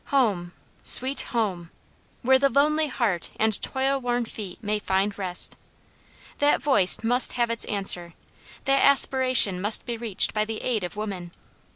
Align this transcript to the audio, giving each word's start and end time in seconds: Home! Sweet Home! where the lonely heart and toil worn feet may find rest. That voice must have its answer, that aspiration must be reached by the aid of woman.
Home! 0.05 0.53
Sweet 0.81 1.21
Home! 1.29 1.69
where 2.23 2.39
the 2.39 2.49
lonely 2.49 2.87
heart 2.87 3.29
and 3.39 3.61
toil 3.61 4.01
worn 4.01 4.25
feet 4.25 4.57
may 4.59 4.79
find 4.79 5.15
rest. 5.15 5.55
That 6.39 6.59
voice 6.59 7.03
must 7.03 7.33
have 7.33 7.51
its 7.51 7.65
answer, 7.65 8.15
that 8.65 8.81
aspiration 8.83 9.61
must 9.61 9.85
be 9.85 9.97
reached 9.97 10.33
by 10.33 10.43
the 10.43 10.63
aid 10.63 10.83
of 10.83 10.95
woman. 10.95 11.33